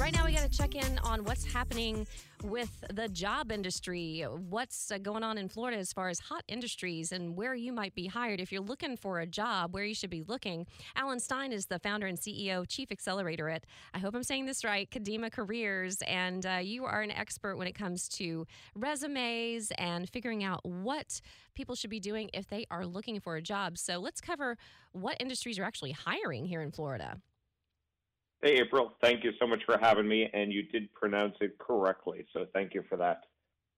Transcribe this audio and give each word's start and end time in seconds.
Right 0.00 0.12
now, 0.12 0.24
we 0.24 0.32
got 0.32 0.42
to 0.42 0.48
check 0.48 0.74
in 0.74 0.98
on 1.04 1.22
what's 1.22 1.44
happening 1.44 2.04
with 2.42 2.84
the 2.92 3.08
job 3.08 3.52
industry. 3.52 4.26
What's 4.50 4.90
uh, 4.90 4.98
going 4.98 5.22
on 5.22 5.38
in 5.38 5.48
Florida 5.48 5.78
as 5.78 5.92
far 5.92 6.08
as 6.08 6.18
hot 6.18 6.42
industries 6.48 7.12
and 7.12 7.36
where 7.36 7.54
you 7.54 7.72
might 7.72 7.94
be 7.94 8.08
hired 8.08 8.40
if 8.40 8.50
you're 8.50 8.60
looking 8.60 8.96
for 8.96 9.20
a 9.20 9.26
job, 9.26 9.72
where 9.72 9.84
you 9.84 9.94
should 9.94 10.10
be 10.10 10.24
looking. 10.26 10.66
Alan 10.96 11.20
Stein 11.20 11.52
is 11.52 11.66
the 11.66 11.78
founder 11.78 12.08
and 12.08 12.18
CEO, 12.18 12.66
Chief 12.68 12.90
Accelerator 12.90 13.48
at, 13.48 13.66
I 13.94 14.00
hope 14.00 14.16
I'm 14.16 14.24
saying 14.24 14.46
this 14.46 14.64
right, 14.64 14.90
Kadima 14.90 15.30
Careers. 15.30 16.02
And 16.08 16.44
uh, 16.44 16.58
you 16.60 16.84
are 16.86 17.02
an 17.02 17.12
expert 17.12 17.56
when 17.56 17.68
it 17.68 17.74
comes 17.76 18.08
to 18.10 18.48
resumes 18.74 19.70
and 19.78 20.10
figuring 20.10 20.42
out 20.42 20.64
what 20.64 21.20
people 21.54 21.76
should 21.76 21.90
be 21.90 22.00
doing 22.00 22.30
if 22.34 22.48
they 22.48 22.66
are 22.68 22.84
looking 22.84 23.20
for 23.20 23.36
a 23.36 23.42
job. 23.42 23.78
So 23.78 23.98
let's 23.98 24.20
cover 24.20 24.58
what 24.90 25.16
industries 25.20 25.56
are 25.60 25.64
actually 25.64 25.92
hiring 25.92 26.46
here 26.46 26.62
in 26.62 26.72
Florida. 26.72 27.20
Hey, 28.44 28.60
April. 28.60 28.92
Thank 29.00 29.24
you 29.24 29.32
so 29.40 29.46
much 29.46 29.62
for 29.64 29.78
having 29.78 30.06
me, 30.06 30.28
and 30.34 30.52
you 30.52 30.64
did 30.64 30.92
pronounce 30.92 31.34
it 31.40 31.56
correctly, 31.56 32.26
so 32.34 32.44
thank 32.52 32.74
you 32.74 32.84
for 32.90 32.98
that. 32.98 33.22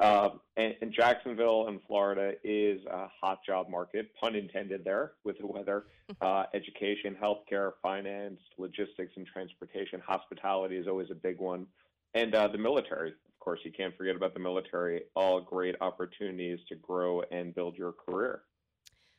Um, 0.00 0.40
and, 0.56 0.74
and, 0.80 0.90
Jacksonville 0.90 1.68
in 1.68 1.80
Florida 1.86 2.32
is 2.42 2.80
a 2.86 3.06
hot 3.20 3.40
job 3.44 3.68
market, 3.68 4.10
pun 4.18 4.34
intended 4.34 4.82
there, 4.82 5.12
with 5.22 5.36
the 5.38 5.46
weather. 5.46 5.84
Uh, 6.20 6.44
education, 6.52 7.16
healthcare, 7.20 7.72
finance, 7.82 8.38
logistics, 8.58 9.12
and 9.16 9.26
transportation. 9.26 10.00
Hospitality 10.06 10.76
is 10.76 10.86
always 10.86 11.10
a 11.10 11.14
big 11.14 11.38
one. 11.38 11.66
And 12.12 12.34
uh, 12.34 12.48
the 12.48 12.58
military, 12.58 13.10
of 13.10 13.38
course, 13.40 13.60
you 13.64 13.72
can't 13.72 13.96
forget 13.96 14.14
about 14.14 14.34
the 14.34 14.40
military. 14.40 15.04
All 15.16 15.40
great 15.40 15.76
opportunities 15.80 16.58
to 16.68 16.74
grow 16.76 17.22
and 17.30 17.54
build 17.54 17.76
your 17.76 17.92
career. 17.92 18.42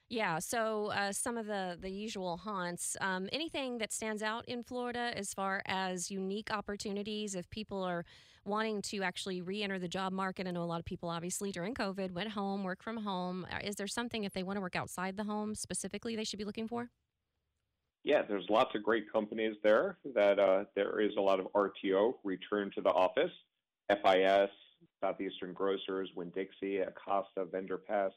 Yeah, 0.10 0.38
so 0.38 0.92
uh, 0.92 1.12
some 1.12 1.36
of 1.36 1.48
the 1.48 1.78
the 1.82 1.90
usual 1.90 2.38
haunts. 2.38 2.96
Um, 3.02 3.28
anything 3.32 3.80
that 3.80 3.92
stands 3.92 4.22
out 4.22 4.46
in 4.48 4.64
Florida 4.64 5.12
as 5.16 5.34
far 5.34 5.64
as 5.66 6.12
unique 6.12 6.52
opportunities 6.52 7.34
if 7.34 7.50
people 7.50 7.82
are 7.82 8.06
wanting 8.46 8.84
to 8.84 9.02
actually 9.02 9.42
re-enter 9.42 9.80
the 9.80 9.88
job 9.88 10.14
market? 10.14 10.46
I 10.46 10.52
know 10.52 10.62
a 10.62 10.66
lot 10.66 10.80
of 10.80 10.86
people, 10.86 11.10
obviously, 11.10 11.52
during 11.52 11.74
COVID, 11.74 12.12
went 12.12 12.30
home, 12.30 12.64
work 12.64 12.84
from 12.84 12.98
home. 12.98 13.48
Uh, 13.52 13.58
is 13.64 13.76
there 13.76 13.88
something 13.88 14.26
if 14.26 14.34
they 14.34 14.44
want 14.44 14.58
to 14.58 14.62
work 14.62 14.76
outside 14.76 15.18
the 15.18 15.24
home 15.24 15.56
specifically 15.56 16.16
they 16.16 16.24
should 16.24 16.38
be 16.38 16.46
looking 16.46 16.68
for? 16.68 16.92
Yeah, 18.04 18.22
there's 18.22 18.46
lots 18.48 18.76
of 18.76 18.84
great 18.84 19.12
companies 19.12 19.56
there. 19.64 19.98
That 20.14 20.38
uh, 20.38 20.66
there 20.76 21.00
is 21.00 21.14
a 21.18 21.22
lot 21.22 21.40
of 21.40 21.48
RTO, 21.54 22.14
return 22.24 22.70
to 22.76 22.82
the 22.82 22.92
office, 22.92 23.32
FIS, 23.90 24.52
Southeastern 25.02 25.54
Grocers, 25.54 26.12
Winn 26.16 26.32
Dixie, 26.36 26.78
Acosta, 26.78 27.46
Vendor 27.52 27.80
Pass 27.80 28.12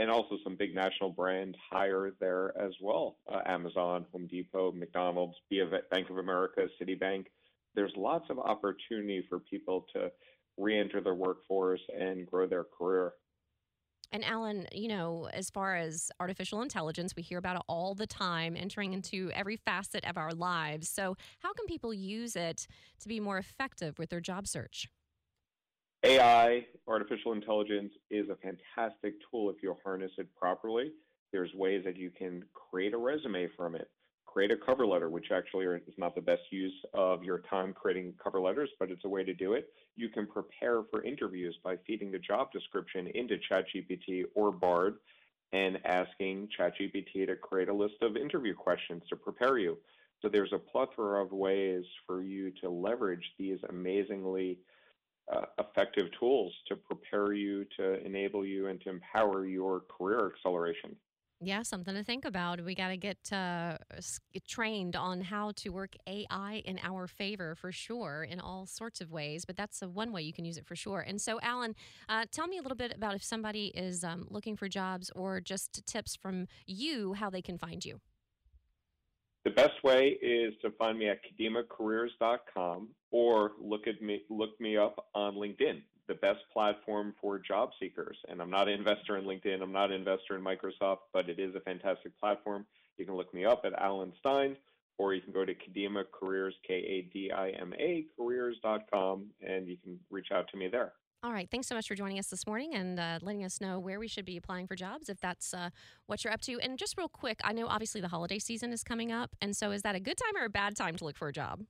and 0.00 0.10
also 0.10 0.38
some 0.42 0.56
big 0.56 0.74
national 0.74 1.10
brands 1.10 1.56
hire 1.70 2.10
there 2.20 2.56
as 2.58 2.72
well 2.80 3.18
uh, 3.30 3.40
Amazon, 3.44 4.06
Home 4.12 4.26
Depot, 4.26 4.72
McDonald's, 4.72 5.36
Bank 5.90 6.08
of 6.08 6.16
America, 6.16 6.66
Citibank. 6.80 7.26
There's 7.74 7.92
lots 7.96 8.24
of 8.30 8.38
opportunity 8.38 9.24
for 9.28 9.38
people 9.38 9.84
to 9.92 10.10
re 10.56 10.80
enter 10.80 11.02
their 11.02 11.14
workforce 11.14 11.82
and 11.96 12.26
grow 12.26 12.46
their 12.46 12.64
career. 12.64 13.12
And 14.10 14.24
Alan, 14.24 14.66
you 14.72 14.88
know, 14.88 15.28
as 15.34 15.50
far 15.50 15.76
as 15.76 16.10
artificial 16.18 16.62
intelligence, 16.62 17.14
we 17.14 17.22
hear 17.22 17.38
about 17.38 17.56
it 17.56 17.62
all 17.68 17.94
the 17.94 18.06
time, 18.06 18.56
entering 18.56 18.94
into 18.94 19.30
every 19.34 19.56
facet 19.56 20.04
of 20.08 20.16
our 20.16 20.32
lives. 20.32 20.88
So, 20.88 21.16
how 21.40 21.52
can 21.52 21.66
people 21.66 21.92
use 21.92 22.36
it 22.36 22.66
to 23.00 23.08
be 23.08 23.20
more 23.20 23.36
effective 23.36 23.98
with 23.98 24.08
their 24.08 24.20
job 24.20 24.48
search? 24.48 24.88
AI, 26.02 26.66
artificial 26.88 27.32
intelligence, 27.32 27.92
is 28.10 28.26
a 28.30 28.36
fantastic 28.36 29.14
tool 29.30 29.50
if 29.50 29.62
you 29.62 29.76
harness 29.84 30.12
it 30.16 30.28
properly. 30.34 30.92
There's 31.30 31.52
ways 31.54 31.84
that 31.84 31.96
you 31.96 32.10
can 32.10 32.42
create 32.54 32.94
a 32.94 32.98
resume 32.98 33.48
from 33.54 33.74
it, 33.74 33.90
create 34.24 34.50
a 34.50 34.56
cover 34.56 34.86
letter, 34.86 35.10
which 35.10 35.30
actually 35.30 35.66
is 35.66 35.94
not 35.98 36.14
the 36.14 36.22
best 36.22 36.42
use 36.50 36.74
of 36.94 37.22
your 37.22 37.40
time 37.40 37.74
creating 37.74 38.14
cover 38.22 38.40
letters, 38.40 38.70
but 38.78 38.90
it's 38.90 39.04
a 39.04 39.08
way 39.08 39.24
to 39.24 39.34
do 39.34 39.52
it. 39.52 39.68
You 39.96 40.08
can 40.08 40.26
prepare 40.26 40.82
for 40.90 41.02
interviews 41.04 41.58
by 41.62 41.76
feeding 41.86 42.10
the 42.10 42.18
job 42.18 42.50
description 42.50 43.08
into 43.08 43.36
ChatGPT 43.50 44.24
or 44.34 44.52
Bard 44.52 44.96
and 45.52 45.78
asking 45.84 46.48
ChatGPT 46.58 47.26
to 47.26 47.36
create 47.36 47.68
a 47.68 47.74
list 47.74 47.96
of 48.00 48.16
interview 48.16 48.54
questions 48.54 49.02
to 49.10 49.16
prepare 49.16 49.58
you. 49.58 49.76
So 50.22 50.28
there's 50.28 50.52
a 50.52 50.58
plethora 50.58 51.22
of 51.22 51.32
ways 51.32 51.84
for 52.06 52.22
you 52.22 52.52
to 52.62 52.70
leverage 52.70 53.32
these 53.38 53.58
amazingly 53.68 54.58
uh, 55.32 55.42
effective 55.58 56.06
tools 56.18 56.52
to 56.68 56.76
prepare 56.76 57.32
you, 57.32 57.64
to 57.76 58.04
enable 58.04 58.44
you, 58.44 58.68
and 58.68 58.80
to 58.82 58.90
empower 58.90 59.46
your 59.46 59.80
career 59.80 60.32
acceleration. 60.34 60.96
Yeah, 61.42 61.62
something 61.62 61.94
to 61.94 62.04
think 62.04 62.26
about. 62.26 62.62
We 62.62 62.74
got 62.74 62.88
to 62.88 62.98
get 62.98 63.32
uh, 63.32 63.78
trained 64.46 64.94
on 64.94 65.22
how 65.22 65.52
to 65.56 65.70
work 65.70 65.94
AI 66.06 66.62
in 66.66 66.78
our 66.82 67.06
favor 67.06 67.54
for 67.54 67.72
sure 67.72 68.24
in 68.24 68.40
all 68.40 68.66
sorts 68.66 69.00
of 69.00 69.10
ways, 69.10 69.46
but 69.46 69.56
that's 69.56 69.80
one 69.80 70.12
way 70.12 70.20
you 70.20 70.34
can 70.34 70.44
use 70.44 70.58
it 70.58 70.66
for 70.66 70.76
sure. 70.76 71.00
And 71.00 71.18
so, 71.18 71.40
Alan, 71.40 71.74
uh, 72.10 72.26
tell 72.30 72.46
me 72.46 72.58
a 72.58 72.62
little 72.62 72.76
bit 72.76 72.92
about 72.94 73.14
if 73.14 73.24
somebody 73.24 73.68
is 73.68 74.04
um, 74.04 74.26
looking 74.28 74.54
for 74.54 74.68
jobs 74.68 75.10
or 75.16 75.40
just 75.40 75.86
tips 75.86 76.14
from 76.14 76.46
you 76.66 77.14
how 77.14 77.30
they 77.30 77.40
can 77.40 77.56
find 77.56 77.82
you. 77.86 78.00
The 79.44 79.50
best 79.50 79.82
way 79.82 80.18
is 80.20 80.52
to 80.60 80.70
find 80.72 80.98
me 80.98 81.08
at 81.08 81.20
kadimacareers.com 81.24 82.88
or 83.10 83.52
look 83.60 83.86
at 83.86 84.00
me 84.02 84.22
look 84.30 84.60
me 84.60 84.76
up 84.76 85.06
on 85.14 85.34
LinkedIn, 85.34 85.82
the 86.08 86.14
best 86.14 86.40
platform 86.52 87.14
for 87.20 87.38
job 87.38 87.70
seekers. 87.78 88.16
And 88.28 88.40
I'm 88.40 88.50
not 88.50 88.68
an 88.68 88.74
investor 88.74 89.16
in 89.16 89.24
LinkedIn, 89.24 89.62
I'm 89.62 89.72
not 89.72 89.90
an 89.90 89.96
investor 89.96 90.36
in 90.36 90.44
Microsoft, 90.44 90.98
but 91.12 91.28
it 91.28 91.38
is 91.38 91.54
a 91.54 91.60
fantastic 91.60 92.18
platform. 92.18 92.66
You 92.98 93.06
can 93.06 93.16
look 93.16 93.32
me 93.32 93.44
up 93.44 93.62
at 93.64 93.72
Alan 93.74 94.12
Stein, 94.20 94.56
or 94.98 95.14
you 95.14 95.22
can 95.22 95.32
go 95.32 95.44
to 95.44 95.54
Kadima 95.54 96.04
Careers, 96.12 96.54
K 96.66 96.74
A 96.74 97.10
D 97.12 97.30
I 97.32 97.50
M 97.50 97.72
A 97.78 98.04
careers.com, 98.16 99.26
and 99.40 99.66
you 99.66 99.76
can 99.82 99.98
reach 100.10 100.28
out 100.32 100.48
to 100.52 100.56
me 100.58 100.68
there. 100.68 100.92
All 101.22 101.32
right. 101.32 101.48
Thanks 101.50 101.66
so 101.66 101.74
much 101.74 101.86
for 101.86 101.94
joining 101.94 102.18
us 102.18 102.28
this 102.28 102.46
morning 102.46 102.74
and 102.74 102.98
uh, 102.98 103.18
letting 103.20 103.44
us 103.44 103.60
know 103.60 103.78
where 103.78 103.98
we 103.98 104.08
should 104.08 104.24
be 104.24 104.38
applying 104.38 104.66
for 104.66 104.74
jobs 104.74 105.10
if 105.10 105.20
that's 105.20 105.52
uh, 105.52 105.68
what 106.06 106.24
you're 106.24 106.32
up 106.32 106.40
to. 106.42 106.58
And 106.60 106.78
just 106.78 106.96
real 106.96 107.10
quick, 107.10 107.40
I 107.44 107.52
know 107.52 107.66
obviously 107.66 108.00
the 108.00 108.08
holiday 108.08 108.38
season 108.38 108.72
is 108.72 108.82
coming 108.82 109.12
up. 109.12 109.36
And 109.42 109.54
so 109.54 109.70
is 109.70 109.82
that 109.82 109.94
a 109.94 110.00
good 110.00 110.16
time 110.16 110.42
or 110.42 110.46
a 110.46 110.50
bad 110.50 110.76
time 110.76 110.96
to 110.96 111.04
look 111.04 111.18
for 111.18 111.28
a 111.28 111.32
job? 111.32 111.60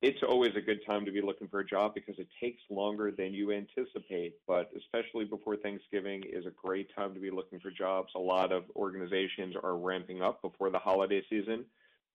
It's 0.00 0.18
always 0.22 0.52
a 0.56 0.60
good 0.60 0.78
time 0.86 1.04
to 1.06 1.10
be 1.10 1.20
looking 1.20 1.48
for 1.48 1.58
a 1.58 1.66
job 1.66 1.92
because 1.92 2.18
it 2.18 2.28
takes 2.40 2.62
longer 2.70 3.10
than 3.10 3.34
you 3.34 3.50
anticipate. 3.50 4.36
But 4.46 4.70
especially 4.76 5.24
before 5.24 5.56
Thanksgiving 5.56 6.22
is 6.32 6.46
a 6.46 6.50
great 6.50 6.94
time 6.94 7.14
to 7.14 7.20
be 7.20 7.30
looking 7.30 7.58
for 7.58 7.72
jobs. 7.72 8.12
A 8.14 8.20
lot 8.20 8.52
of 8.52 8.64
organizations 8.76 9.56
are 9.60 9.76
ramping 9.76 10.22
up 10.22 10.40
before 10.40 10.70
the 10.70 10.78
holiday 10.78 11.22
season. 11.28 11.64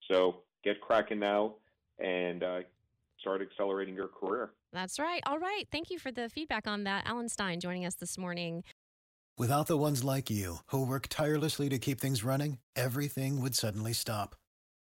So 0.09 0.43
get 0.63 0.79
cracking 0.79 1.19
now 1.19 1.55
and 1.99 2.41
uh, 2.41 2.59
start 3.19 3.41
accelerating 3.41 3.95
your 3.95 4.07
career. 4.07 4.51
That's 4.71 4.97
right. 4.97 5.21
All 5.25 5.39
right. 5.39 5.65
Thank 5.69 5.89
you 5.89 5.99
for 5.99 6.11
the 6.11 6.29
feedback 6.29 6.67
on 6.67 6.85
that. 6.85 7.05
Alan 7.05 7.27
Stein 7.27 7.59
joining 7.59 7.85
us 7.85 7.95
this 7.95 8.17
morning. 8.17 8.63
Without 9.37 9.67
the 9.67 9.77
ones 9.77 10.03
like 10.03 10.29
you, 10.29 10.57
who 10.67 10.85
work 10.85 11.07
tirelessly 11.09 11.67
to 11.67 11.79
keep 11.79 11.99
things 11.99 12.23
running, 12.23 12.59
everything 12.75 13.41
would 13.41 13.55
suddenly 13.55 13.91
stop. 13.91 14.35